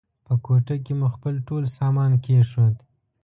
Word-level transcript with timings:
په 0.25 0.33
کوټه 0.45 0.75
کې 0.83 0.93
مو 0.99 1.07
خپل 1.15 1.33
ټول 1.47 1.63
سامان 1.77 2.11
کېښود. 2.23 2.75